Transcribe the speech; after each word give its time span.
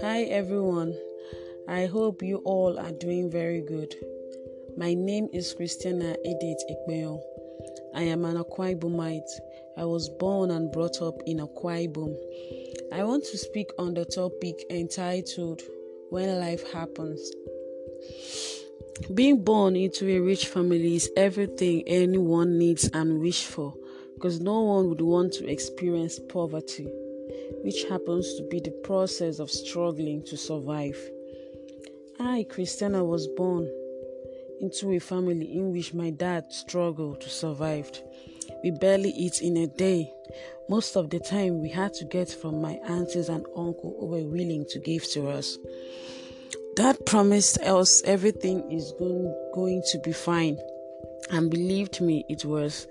Hi 0.00 0.22
everyone, 0.30 0.96
I 1.68 1.86
hope 1.86 2.22
you 2.22 2.38
all 2.38 2.76
are 2.76 2.90
doing 2.90 3.30
very 3.30 3.60
good. 3.60 3.94
My 4.76 4.94
name 4.94 5.28
is 5.32 5.54
Christiana 5.54 6.16
Edith 6.24 6.64
Ekpeyo. 6.68 7.20
I 7.94 8.02
am 8.02 8.24
an 8.24 8.36
Akwa. 8.36 9.22
I 9.76 9.84
was 9.84 10.08
born 10.08 10.50
and 10.50 10.72
brought 10.72 11.00
up 11.00 11.22
in 11.26 11.38
Akwa. 11.38 12.16
I 12.92 13.04
want 13.04 13.24
to 13.26 13.38
speak 13.38 13.70
on 13.78 13.94
the 13.94 14.04
topic 14.04 14.64
entitled 14.70 15.62
When 16.10 16.40
Life 16.40 16.72
Happens. 16.72 17.30
Being 19.14 19.44
born 19.44 19.76
into 19.76 20.08
a 20.08 20.18
rich 20.18 20.48
family 20.48 20.96
is 20.96 21.10
everything 21.16 21.84
anyone 21.86 22.58
needs 22.58 22.90
and 22.92 23.20
wish 23.20 23.44
for 23.44 23.74
because 24.22 24.40
no 24.40 24.60
one 24.60 24.88
would 24.88 25.00
want 25.00 25.32
to 25.32 25.50
experience 25.50 26.20
poverty, 26.20 26.86
which 27.64 27.82
happens 27.88 28.36
to 28.36 28.46
be 28.48 28.60
the 28.60 28.70
process 28.84 29.40
of 29.40 29.50
struggling 29.50 30.22
to 30.22 30.36
survive. 30.36 30.96
I, 32.20 32.46
Christiana, 32.48 33.04
was 33.04 33.26
born 33.26 33.68
into 34.60 34.92
a 34.92 35.00
family 35.00 35.52
in 35.56 35.72
which 35.72 35.92
my 35.92 36.10
dad 36.10 36.52
struggled 36.52 37.20
to 37.22 37.28
survive. 37.28 37.90
We 38.62 38.70
barely 38.70 39.10
eat 39.10 39.42
in 39.42 39.56
a 39.56 39.66
day. 39.66 40.12
Most 40.68 40.94
of 40.94 41.10
the 41.10 41.18
time, 41.18 41.60
we 41.60 41.68
had 41.68 41.92
to 41.94 42.04
get 42.04 42.30
from 42.30 42.62
my 42.62 42.74
aunties 42.86 43.28
and 43.28 43.44
uncle 43.56 43.96
who 43.98 44.06
were 44.06 44.24
willing 44.24 44.66
to 44.68 44.78
give 44.78 45.02
to 45.14 45.30
us. 45.30 45.58
Dad 46.76 47.04
promised 47.06 47.58
us 47.58 48.00
everything 48.04 48.70
is 48.70 48.92
going, 49.00 49.50
going 49.52 49.82
to 49.90 49.98
be 49.98 50.12
fine, 50.12 50.58
and 51.32 51.50
believed 51.50 52.00
me, 52.00 52.24
it 52.28 52.44
was. 52.44 52.86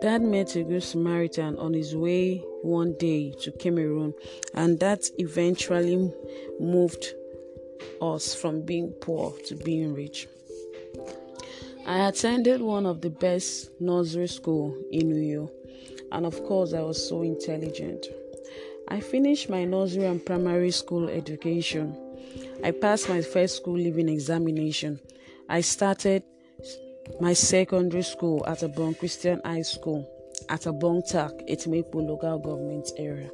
Dad 0.00 0.22
met 0.22 0.56
a 0.56 0.62
good 0.62 0.82
Samaritan 0.82 1.58
on 1.58 1.74
his 1.74 1.94
way 1.94 2.38
one 2.62 2.94
day 2.98 3.32
to 3.42 3.52
Cameroon, 3.52 4.14
and 4.54 4.80
that 4.80 5.04
eventually 5.18 6.10
moved 6.58 7.14
us 8.00 8.34
from 8.34 8.62
being 8.62 8.92
poor 9.02 9.34
to 9.46 9.56
being 9.56 9.92
rich. 9.92 10.26
I 11.86 12.08
attended 12.08 12.62
one 12.62 12.86
of 12.86 13.02
the 13.02 13.10
best 13.10 13.78
nursery 13.78 14.28
school 14.28 14.74
in 14.90 15.10
Uyo, 15.10 15.50
and 16.12 16.24
of 16.24 16.42
course 16.44 16.72
I 16.72 16.80
was 16.80 17.06
so 17.06 17.20
intelligent. 17.20 18.06
I 18.88 19.00
finished 19.00 19.50
my 19.50 19.66
nursery 19.66 20.06
and 20.06 20.24
primary 20.24 20.70
school 20.70 21.10
education. 21.10 21.94
I 22.64 22.70
passed 22.70 23.10
my 23.10 23.20
first 23.20 23.56
school 23.56 23.74
leaving 23.74 24.08
examination. 24.08 24.98
I 25.46 25.60
started 25.60 26.22
my 27.18 27.32
secondary 27.32 28.02
school 28.02 28.44
at 28.46 28.62
Abong 28.62 28.94
Christian 28.94 29.40
High 29.44 29.62
School 29.62 30.08
at 30.48 30.66
Abong 30.66 31.02
Tak, 31.02 31.32
Etim 31.48 31.82
Ekpo 31.82 32.06
local 32.06 32.38
government 32.38 32.90
area. 32.98 33.30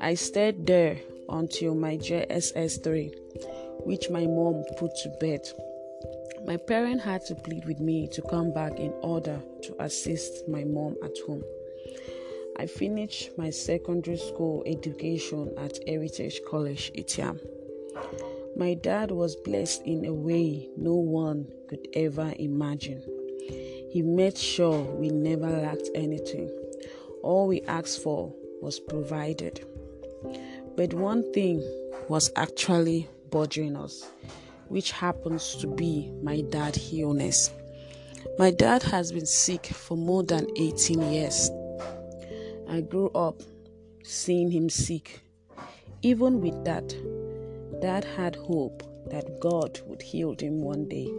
I 0.00 0.14
stayed 0.14 0.66
there 0.66 0.98
until 1.28 1.74
my 1.74 1.96
JSS 1.96 2.82
3, 2.82 3.12
which 3.84 4.10
my 4.10 4.26
mom 4.26 4.64
put 4.78 4.94
to 5.02 5.08
bed. 5.20 5.40
My 6.46 6.56
parents 6.56 7.04
had 7.04 7.24
to 7.26 7.34
plead 7.34 7.64
with 7.64 7.80
me 7.80 8.08
to 8.08 8.22
come 8.22 8.52
back 8.52 8.78
in 8.78 8.92
order 9.02 9.40
to 9.62 9.76
assist 9.82 10.48
my 10.48 10.64
mom 10.64 10.96
at 11.02 11.16
home. 11.26 11.42
I 12.56 12.66
finished 12.66 13.36
my 13.36 13.50
secondary 13.50 14.16
school 14.16 14.62
education 14.66 15.52
at 15.58 15.78
Heritage 15.88 16.40
College, 16.48 16.92
Etiam. 16.96 17.40
My 18.56 18.74
dad 18.74 19.10
was 19.10 19.34
blessed 19.34 19.82
in 19.82 20.04
a 20.04 20.14
way 20.14 20.68
no 20.76 20.94
one 20.94 21.48
could 21.68 21.88
ever 21.94 22.32
imagine. 22.38 23.02
He 23.90 24.00
made 24.00 24.38
sure 24.38 24.80
we 24.80 25.08
never 25.08 25.48
lacked 25.48 25.90
anything. 25.94 26.50
All 27.22 27.48
we 27.48 27.62
asked 27.62 28.02
for 28.02 28.32
was 28.62 28.78
provided. 28.78 29.66
But 30.76 30.94
one 30.94 31.32
thing 31.32 31.64
was 32.08 32.30
actually 32.36 33.08
bothering 33.30 33.76
us, 33.76 34.08
which 34.68 34.92
happens 34.92 35.56
to 35.56 35.66
be 35.66 36.12
my 36.22 36.42
dad's 36.42 36.92
illness. 36.92 37.50
My 38.38 38.52
dad 38.52 38.84
has 38.84 39.10
been 39.10 39.26
sick 39.26 39.66
for 39.66 39.96
more 39.96 40.22
than 40.22 40.46
18 40.56 41.12
years. 41.12 41.50
I 42.68 42.82
grew 42.82 43.10
up 43.16 43.42
seeing 44.04 44.52
him 44.52 44.70
sick. 44.70 45.22
Even 46.02 46.40
with 46.40 46.64
that, 46.64 46.94
Dad 47.84 48.06
had 48.16 48.34
hope 48.34 48.82
that 49.10 49.40
God 49.40 49.78
would 49.86 50.00
heal 50.00 50.34
him 50.40 50.62
one 50.62 50.88
day, 50.88 51.12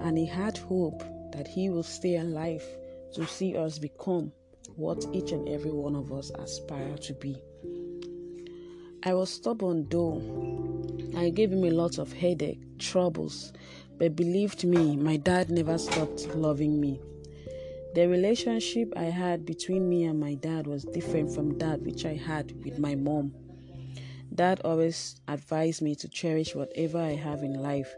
and 0.00 0.18
he 0.18 0.26
had 0.26 0.58
hope 0.58 1.00
that 1.30 1.46
he 1.46 1.70
will 1.70 1.84
stay 1.84 2.16
alive 2.16 2.64
to 3.14 3.24
see 3.24 3.56
us 3.56 3.78
become 3.78 4.32
what 4.74 5.06
each 5.12 5.30
and 5.30 5.48
every 5.48 5.70
one 5.70 5.94
of 5.94 6.12
us 6.12 6.30
aspire 6.30 6.96
to 6.98 7.14
be. 7.14 7.40
I 9.04 9.14
was 9.14 9.30
stubborn 9.30 9.86
though. 9.88 10.20
I 11.16 11.30
gave 11.30 11.52
him 11.52 11.62
a 11.62 11.70
lot 11.70 11.98
of 11.98 12.12
headache, 12.12 12.58
troubles, 12.80 13.52
but 13.96 14.16
believed 14.16 14.64
me, 14.64 14.96
my 14.96 15.18
dad 15.18 15.50
never 15.50 15.78
stopped 15.78 16.34
loving 16.34 16.80
me. 16.80 17.00
The 17.94 18.08
relationship 18.08 18.92
I 18.96 19.04
had 19.04 19.46
between 19.46 19.88
me 19.88 20.02
and 20.02 20.18
my 20.18 20.34
dad 20.34 20.66
was 20.66 20.82
different 20.82 21.32
from 21.32 21.58
that 21.58 21.80
which 21.82 22.04
I 22.04 22.14
had 22.14 22.60
with 22.64 22.80
my 22.80 22.96
mom. 22.96 23.32
Dad 24.34 24.60
always 24.64 25.20
advised 25.28 25.82
me 25.82 25.94
to 25.96 26.08
cherish 26.08 26.54
whatever 26.54 26.98
I 26.98 27.14
have 27.14 27.42
in 27.42 27.62
life, 27.62 27.92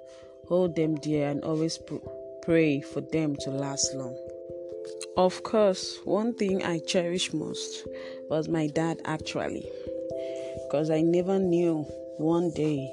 hold 0.49 0.77
them 0.77 0.97
dear, 0.97 1.29
and 1.29 1.43
always 1.45 1.79
pr- 1.79 1.97
pray 2.43 2.81
for 2.81 3.01
them 3.01 3.37
to 3.41 3.51
last 3.51 3.95
long. 3.95 4.17
Of 5.17 5.43
course, 5.43 5.99
one 6.05 6.35
thing 6.35 6.65
I 6.65 6.79
cherish 6.79 7.33
most 7.33 7.87
was 8.31 8.49
my 8.49 8.67
dad 8.67 9.01
actually, 9.05 9.71
because 10.65 10.91
I 10.91 11.03
never 11.03 11.39
knew 11.39 11.83
one 12.17 12.51
day 12.51 12.93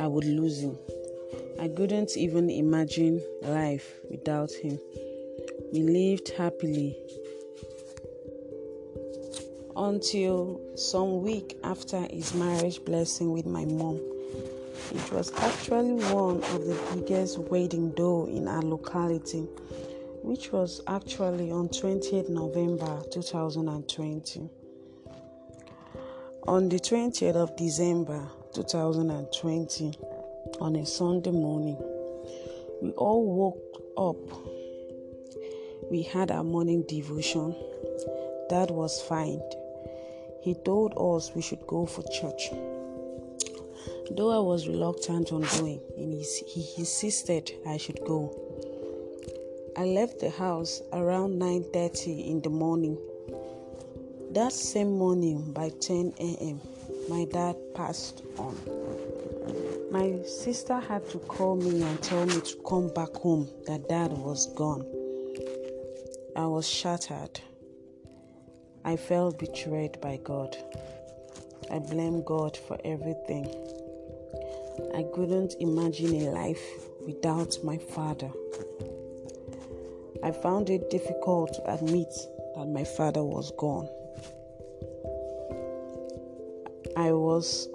I 0.00 0.06
would 0.06 0.24
lose 0.24 0.60
him. 0.60 0.76
I 1.60 1.68
couldn't 1.68 2.16
even 2.16 2.50
imagine 2.50 3.22
life 3.42 4.00
without 4.10 4.50
him. 4.50 4.78
We 5.72 5.82
lived 5.82 6.30
happily 6.30 6.96
until 9.80 10.60
some 10.76 11.22
week 11.22 11.56
after 11.64 12.00
his 12.10 12.34
marriage 12.34 12.84
blessing 12.84 13.32
with 13.32 13.46
my 13.46 13.64
mom. 13.64 13.98
It 14.92 15.10
was 15.10 15.32
actually 15.38 15.94
one 16.12 16.42
of 16.42 16.66
the 16.66 16.78
biggest 16.94 17.38
wedding 17.38 17.94
though 17.96 18.26
in 18.26 18.46
our 18.46 18.60
locality, 18.60 19.46
which 20.22 20.52
was 20.52 20.82
actually 20.86 21.50
on 21.50 21.70
20th 21.70 22.28
November 22.28 23.02
2020. 23.10 24.50
On 26.46 26.68
the 26.68 26.78
20th 26.78 27.36
of 27.36 27.56
December 27.56 28.22
2020, 28.52 29.94
on 30.60 30.76
a 30.76 30.84
Sunday 30.84 31.30
morning, 31.30 31.78
we 32.82 32.90
all 32.92 33.24
woke 33.24 33.82
up. 33.96 35.90
We 35.90 36.02
had 36.02 36.30
our 36.30 36.44
morning 36.44 36.84
devotion. 36.86 37.54
That 38.50 38.70
was 38.70 39.00
fine 39.00 39.40
he 40.40 40.54
told 40.54 40.94
us 40.96 41.34
we 41.34 41.42
should 41.42 41.66
go 41.66 41.86
for 41.86 42.02
church. 42.04 42.50
Though 44.10 44.30
I 44.30 44.40
was 44.40 44.68
reluctant 44.68 45.32
on 45.32 45.42
going, 45.42 45.80
he 45.96 46.68
insisted 46.76 47.52
I 47.66 47.76
should 47.76 48.00
go. 48.04 48.34
I 49.76 49.84
left 49.84 50.18
the 50.18 50.30
house 50.30 50.82
around 50.92 51.38
9:30 51.38 52.28
in 52.28 52.40
the 52.40 52.50
morning. 52.50 52.98
That 54.32 54.52
same 54.52 54.98
morning 54.98 55.52
by 55.52 55.70
10 55.70 56.14
a.m., 56.18 56.60
my 57.08 57.24
dad 57.24 57.56
passed 57.74 58.22
on. 58.38 58.56
My 59.90 60.22
sister 60.24 60.78
had 60.78 61.08
to 61.10 61.18
call 61.18 61.56
me 61.56 61.82
and 61.82 62.00
tell 62.02 62.26
me 62.26 62.40
to 62.40 62.56
come 62.68 62.88
back 62.94 63.14
home 63.14 63.48
that 63.66 63.88
dad 63.88 64.12
was 64.12 64.46
gone. 64.54 64.84
I 66.36 66.46
was 66.46 66.68
shattered. 66.68 67.40
I 68.84 68.96
felt 68.96 69.38
betrayed 69.38 70.00
by 70.00 70.18
God. 70.24 70.56
I 71.70 71.78
blame 71.78 72.22
God 72.22 72.56
for 72.56 72.78
everything. 72.84 73.46
I 74.94 75.04
couldn't 75.14 75.54
imagine 75.60 76.14
a 76.14 76.30
life 76.30 76.64
without 77.06 77.58
my 77.62 77.76
father. 77.76 78.30
I 80.22 80.32
found 80.32 80.70
it 80.70 80.90
difficult 80.90 81.52
to 81.54 81.74
admit 81.74 82.12
that 82.56 82.68
my 82.68 82.84
father 82.84 83.22
was 83.22 83.52
gone. 83.58 83.88
I 86.96 87.12
was 87.12 87.68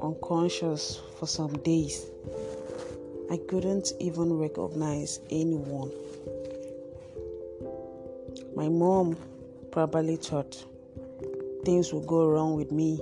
unconscious 0.00 1.00
for 1.18 1.26
some 1.26 1.52
days. 1.58 2.06
I 3.30 3.38
couldn't 3.48 3.92
even 4.00 4.38
recognize 4.38 5.20
anyone. 5.30 5.90
My 8.54 8.68
mom 8.68 9.16
probably 9.74 10.14
thought 10.14 10.64
things 11.64 11.92
would 11.92 12.06
go 12.06 12.28
wrong 12.28 12.54
with 12.54 12.70
me, 12.70 13.00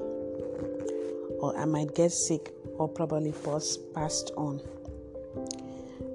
or 1.39 1.55
I 1.55 1.67
might 1.67 1.95
get 1.95 2.13
sick, 2.13 2.51
or 2.79 2.89
probably 2.89 3.33
pass, 3.45 3.77
passed 3.95 4.31
on. 4.39 4.59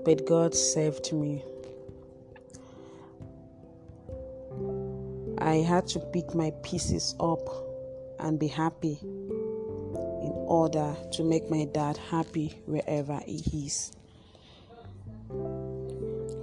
But 0.04 0.25
God 0.25 0.56
saved 0.56 1.13
me. 1.13 1.44
I 5.38 5.57
had 5.57 5.86
to 5.89 6.00
pick 6.00 6.33
my 6.33 6.51
pieces 6.63 7.13
up 7.19 7.48
and 8.19 8.39
be 8.39 8.48
happy 8.48 8.98
in 9.04 10.33
order 10.48 10.95
to 11.12 11.24
make 11.24 11.51
my 11.51 11.65
dad 11.65 11.98
happy 11.98 12.59
wherever 12.65 13.19
he 13.27 13.68
is. 13.68 13.92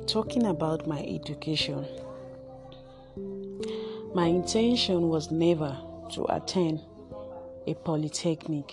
Talking 0.06 0.46
about 0.46 0.86
my 0.86 1.02
education, 1.02 1.84
my 4.14 4.26
intention 4.26 5.08
was 5.08 5.30
never 5.30 5.76
to 6.12 6.24
attend 6.28 6.80
a 7.66 7.74
polytechnic 7.74 8.72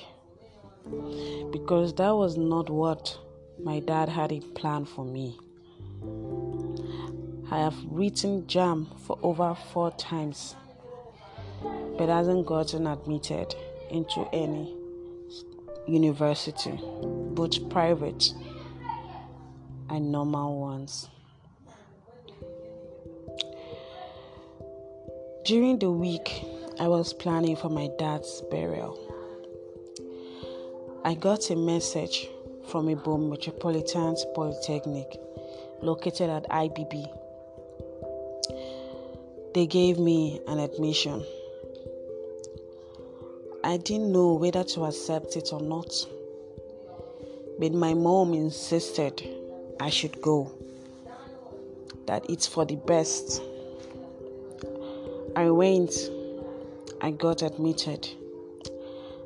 because 1.52 1.94
that 1.96 2.12
was 2.12 2.38
not 2.38 2.70
what 2.70 3.18
my 3.64 3.80
dad 3.80 4.08
had 4.08 4.32
in 4.32 4.42
plan 4.54 4.86
for 4.86 5.04
me. 5.04 5.38
I 7.52 7.58
have 7.60 7.76
written 7.90 8.46
JAMB 8.48 9.00
for 9.02 9.18
over 9.24 9.56
four 9.74 9.92
times 9.92 10.56
but 11.98 12.10
hasn't 12.10 12.46
gotten 12.46 12.88
admitted 12.88 13.54
into 13.90 14.28
any 14.34 14.76
university, 15.88 16.80
both 17.34 17.70
private 17.70 18.34
and 19.90 20.12
normal 20.12 20.60
ones. 20.60 21.10
During 25.44 25.80
the 25.80 25.90
week, 25.90 26.46
I 26.80 26.88
was 26.88 27.14
planning 27.14 27.56
for 27.56 27.70
my 27.70 27.90
dad's 27.98 28.44
burial. 28.52 28.96
I 31.04 31.16
got 31.16 31.50
a 31.50 31.56
message 31.56 32.30
from 32.68 32.88
a 32.88 32.96
Ibom 32.96 33.28
Metropolitan 33.28 34.16
Polytechnic 34.36 35.20
located 35.82 36.30
at 36.30 36.48
IBB. 36.48 37.08
They 39.56 39.66
gave 39.66 39.98
me 39.98 40.40
an 40.48 40.60
admission. 40.60 41.26
I 43.64 43.78
didn't 43.78 44.12
know 44.12 44.34
whether 44.34 44.64
to 44.64 44.86
accept 44.86 45.36
it 45.38 45.50
or 45.52 45.62
not, 45.62 45.92
but 47.58 47.74
my 47.74 47.96
mom 47.96 48.36
insisted 48.36 49.28
I 49.80 49.90
should 49.90 50.22
go, 50.22 50.52
that 52.06 52.30
it's 52.30 52.46
for 52.46 52.64
the 52.64 52.76
best. 52.76 53.42
I 55.42 55.50
went, 55.50 55.92
I 57.02 57.10
got 57.10 57.42
admitted, 57.42 58.08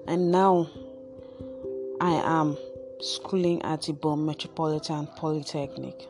and 0.07 0.31
now 0.31 0.69
I 2.00 2.12
am 2.12 2.57
schooling 3.01 3.62
at 3.63 3.81
Ibom 3.81 4.23
Metropolitan 4.23 5.07
Polytechnic. 5.17 6.07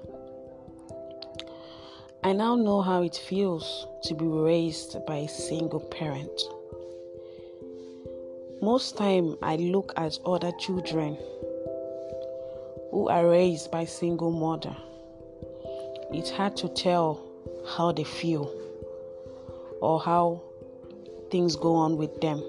I 2.23 2.33
now 2.33 2.55
know 2.55 2.83
how 2.83 3.01
it 3.01 3.15
feels 3.15 3.87
to 4.03 4.13
be 4.13 4.27
raised 4.27 5.03
by 5.07 5.15
a 5.15 5.27
single 5.27 5.79
parent. 5.79 6.39
Most 8.61 8.97
time 8.97 9.37
I 9.41 9.55
look 9.55 9.91
at 9.97 10.19
other 10.23 10.51
children 10.59 11.17
who 12.91 13.07
are 13.09 13.27
raised 13.27 13.71
by 13.71 13.85
single 13.85 14.29
mother. 14.29 14.77
It's 16.13 16.29
hard 16.29 16.55
to 16.57 16.69
tell 16.69 17.25
how 17.75 17.91
they 17.91 18.03
feel 18.03 18.64
or 19.85 19.99
how 19.99 20.41
things 21.29 21.55
go 21.55 21.75
on 21.75 21.95
with 21.95 22.19
them. 22.19 22.43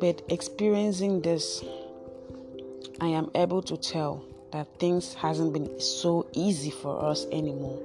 But 0.00 0.20
experiencing 0.28 1.22
this, 1.22 1.64
I 3.00 3.06
am 3.06 3.30
able 3.34 3.62
to 3.62 3.78
tell 3.78 4.22
that 4.52 4.66
things 4.78 5.14
hasn't 5.14 5.54
been 5.54 5.80
so 5.80 6.26
easy 6.34 6.70
for 6.70 7.02
us 7.02 7.24
anymore. 7.32 7.78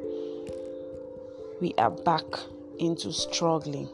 We 1.61 1.73
are 1.77 1.91
back 1.91 2.25
into 2.77 3.13
struggling. 3.13 3.87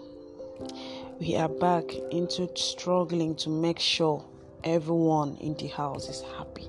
We 1.19 1.35
are 1.35 1.49
back 1.49 1.93
into 2.11 2.49
struggling 2.55 3.35
to 3.35 3.49
make 3.49 3.77
sure 3.77 4.25
everyone 4.63 5.37
in 5.39 5.53
the 5.53 5.67
house 5.67 6.09
is 6.09 6.23
happy. 6.35 6.67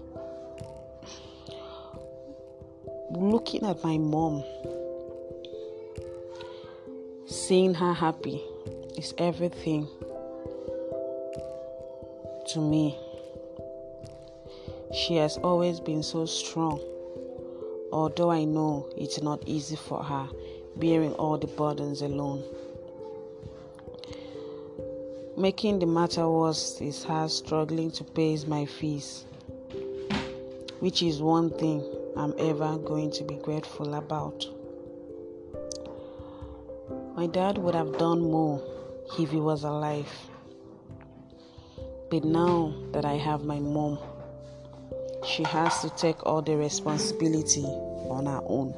Looking 3.12 3.64
at 3.64 3.82
my 3.82 3.96
mom, 3.96 4.44
seeing 7.52 7.74
her 7.74 7.92
happy 7.92 8.40
is 8.96 9.12
everything 9.18 9.86
to 12.48 12.58
me. 12.58 12.96
She 14.94 15.16
has 15.16 15.36
always 15.36 15.78
been 15.78 16.02
so 16.02 16.24
strong, 16.24 16.80
although 17.92 18.30
I 18.30 18.44
know 18.44 18.88
it's 18.96 19.20
not 19.20 19.42
easy 19.44 19.76
for 19.76 20.02
her 20.02 20.30
bearing 20.76 21.12
all 21.16 21.36
the 21.36 21.46
burdens 21.46 22.00
alone. 22.00 22.42
Making 25.36 25.80
the 25.80 25.84
matter 25.84 26.26
worse 26.30 26.80
is 26.80 27.04
her 27.04 27.28
struggling 27.28 27.90
to 27.90 28.02
pay 28.02 28.38
my 28.46 28.64
fees, 28.64 29.26
which 30.80 31.02
is 31.02 31.20
one 31.20 31.50
thing 31.50 31.84
I'm 32.16 32.32
ever 32.38 32.78
going 32.78 33.10
to 33.10 33.24
be 33.24 33.34
grateful 33.34 33.92
about. 33.92 34.46
My 37.22 37.28
dad 37.28 37.56
would 37.58 37.76
have 37.76 37.98
done 37.98 38.20
more 38.20 38.60
if 39.16 39.30
he 39.30 39.36
was 39.36 39.62
alive. 39.62 40.12
But 42.10 42.24
now 42.24 42.74
that 42.90 43.04
I 43.04 43.12
have 43.12 43.44
my 43.44 43.60
mom, 43.60 44.00
she 45.24 45.44
has 45.44 45.82
to 45.82 45.90
take 45.90 46.26
all 46.26 46.42
the 46.42 46.56
responsibility 46.56 47.62
on 47.62 48.26
her 48.26 48.40
own. 48.44 48.74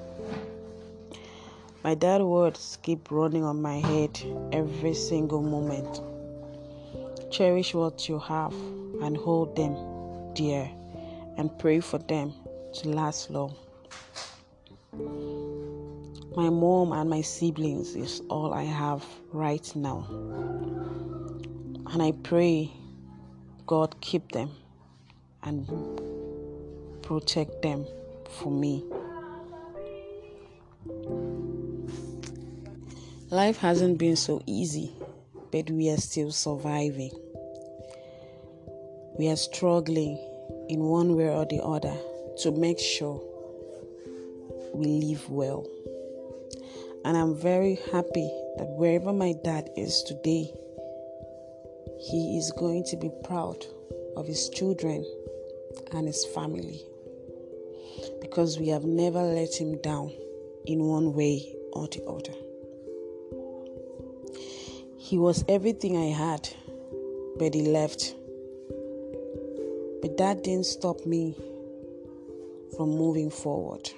My 1.83 1.95
dad 1.95 2.21
words 2.21 2.77
keep 2.83 3.11
running 3.11 3.45
on 3.45 3.63
my 3.63 3.79
head 3.79 4.21
every 4.53 4.93
single 4.93 5.41
moment. 5.41 6.03
Cherish 7.33 7.73
what 7.73 8.11
you 8.11 8.19
have 8.19 8.53
and 9.01 9.17
hold 9.17 9.57
them 9.57 9.75
dear 10.35 10.71
and 11.39 11.59
pray 11.59 11.81
for 11.81 11.97
them 11.97 12.35
to 12.75 12.91
last 12.91 13.31
long. 13.31 13.57
My 16.37 16.51
mom 16.51 16.93
and 16.93 17.09
my 17.09 17.21
siblings 17.21 17.95
is 17.95 18.21
all 18.29 18.53
I 18.53 18.65
have 18.65 19.05
right 19.33 19.77
now. 19.77 20.05
And 21.93 22.03
I 22.03 22.13
pray 22.25 22.73
God 23.67 23.95
keep 24.01 24.33
them 24.33 24.51
and 25.45 25.67
protect 27.03 27.63
them 27.63 27.87
for 28.29 28.51
me. 28.51 28.83
Life 33.31 33.59
hasn't 33.59 33.99
been 33.99 34.17
so 34.17 34.43
easy, 34.47 34.93
but 35.53 35.71
we 35.71 35.89
are 35.91 35.99
still 35.99 36.33
surviving. 36.33 37.13
We 39.19 39.29
are 39.29 39.37
struggling 39.37 40.19
in 40.69 40.81
one 40.81 41.15
way 41.15 41.29
or 41.29 41.47
the 41.47 41.63
other 41.63 41.97
to 42.43 42.51
make 42.51 42.81
sure 42.81 43.23
we 44.73 44.87
live 44.87 45.31
well. 45.31 45.65
And 47.05 47.19
I'm 47.19 47.35
very 47.35 47.79
happy 47.93 48.31
that 48.57 48.69
wherever 48.79 49.13
my 49.13 49.35
dad 49.45 49.69
is 49.77 50.03
today, 50.03 50.51
he 52.01 52.39
is 52.39 52.51
going 52.53 52.85
to 52.85 52.97
be 52.97 53.11
proud 53.25 53.67
of 54.17 54.27
his 54.27 54.49
children 54.49 55.05
and 55.93 56.07
his 56.07 56.25
family 56.25 56.81
because 58.21 58.59
we 58.59 58.69
have 58.69 58.85
never 58.85 59.21
let 59.21 59.55
him 59.55 59.77
down 59.83 60.13
in 60.67 60.85
one 60.85 61.13
way 61.13 61.55
or 61.73 61.89
the 61.89 62.03
other. 62.05 62.33
He 64.99 65.19
was 65.19 65.45
everything 65.47 65.99
I 65.99 66.07
had, 66.07 66.49
but 67.39 67.53
he 67.53 67.63
left. 67.63 68.15
But 70.01 70.17
that 70.17 70.43
didn't 70.43 70.67
stop 70.67 71.05
me 71.05 71.37
from 72.77 72.89
moving 72.91 73.31
forward. 73.31 73.91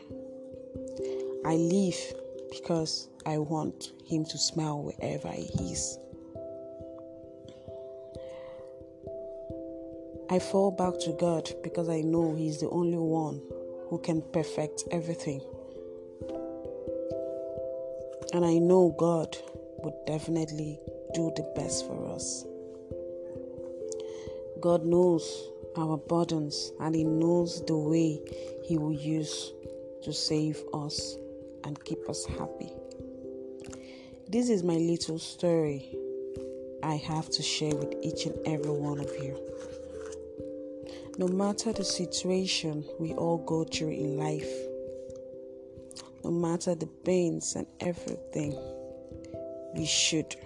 I 1.44 1.54
live 1.54 2.14
because 2.50 3.08
I 3.24 3.38
want 3.38 3.92
him 4.04 4.24
to 4.24 4.38
smile 4.38 4.82
wherever 4.82 5.30
he 5.30 5.72
is. 5.72 5.98
I 10.28 10.40
fall 10.40 10.72
back 10.72 10.98
to 11.02 11.12
God 11.12 11.48
because 11.62 11.88
I 11.88 12.00
know 12.00 12.34
He's 12.34 12.58
the 12.58 12.68
only 12.70 12.98
one 12.98 13.40
who 13.88 13.98
can 13.98 14.22
perfect 14.32 14.82
everything. 14.90 15.40
And 18.32 18.44
I 18.44 18.58
know 18.58 18.92
God 18.98 19.36
would 19.78 19.94
definitely 20.04 20.80
do 21.14 21.32
the 21.36 21.44
best 21.54 21.86
for 21.86 22.12
us. 22.12 22.44
God 24.60 24.84
knows 24.84 25.48
our 25.76 25.96
burdens 25.96 26.72
and 26.80 26.96
He 26.96 27.04
knows 27.04 27.64
the 27.64 27.76
way 27.76 28.20
He 28.64 28.78
will 28.78 28.92
use 28.92 29.52
to 30.02 30.12
save 30.12 30.60
us 30.74 31.16
and 31.66 31.84
keep 31.84 32.08
us 32.08 32.24
happy. 32.24 32.72
This 34.28 34.48
is 34.48 34.62
my 34.62 34.76
little 34.76 35.18
story 35.18 35.94
I 36.82 36.94
have 36.94 37.28
to 37.30 37.42
share 37.42 37.74
with 37.74 37.94
each 38.02 38.26
and 38.26 38.38
every 38.46 38.70
one 38.70 39.00
of 39.00 39.10
you. 39.22 39.36
No 41.18 41.26
matter 41.26 41.72
the 41.72 41.84
situation 41.84 42.84
we 43.00 43.12
all 43.14 43.38
go 43.38 43.64
through 43.64 43.90
in 43.90 44.16
life, 44.16 44.52
no 46.22 46.30
matter 46.30 46.74
the 46.74 46.86
pains 46.86 47.56
and 47.56 47.66
everything, 47.80 48.56
we 49.74 49.86
should 49.86 50.36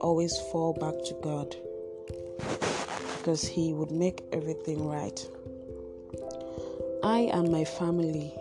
always 0.00 0.36
fall 0.52 0.74
back 0.74 1.02
to 1.04 1.14
God 1.22 1.56
because 3.16 3.46
He 3.46 3.72
would 3.72 3.90
make 3.90 4.22
everything 4.32 4.86
right. 4.86 5.26
I 7.02 7.30
and 7.32 7.50
my 7.50 7.64
family, 7.64 8.34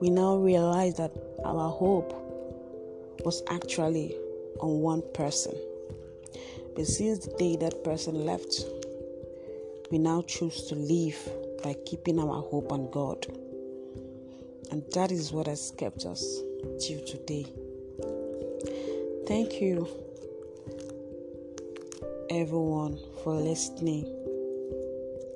we 0.00 0.10
now 0.10 0.36
realize 0.36 0.94
that 0.96 1.12
our 1.44 1.70
hope 1.70 2.12
was 3.24 3.42
actually 3.48 4.14
on 4.60 4.80
one 4.80 5.02
person. 5.14 5.54
But 6.74 6.86
since 6.86 7.26
the 7.26 7.32
day 7.38 7.56
that 7.56 7.82
person 7.82 8.26
left, 8.26 8.64
we 9.90 9.98
now 9.98 10.22
choose 10.22 10.66
to 10.68 10.74
live 10.74 11.16
by 11.62 11.74
keeping 11.86 12.18
our 12.18 12.42
hope 12.42 12.72
on 12.72 12.90
God. 12.90 13.26
And 14.70 14.82
that 14.92 15.10
is 15.10 15.32
what 15.32 15.46
has 15.46 15.72
kept 15.78 16.04
us 16.04 16.40
till 16.80 17.04
today. 17.06 17.46
Thank 19.26 19.60
you, 19.60 19.88
everyone, 22.30 22.98
for 23.24 23.34
listening 23.34 24.04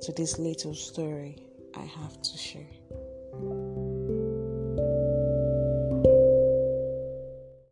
to 0.01 0.11
this 0.11 0.37
little 0.37 0.75
story 0.75 1.37
I 1.75 1.81
have 1.83 2.21
to 2.21 2.37
share. 2.37 2.80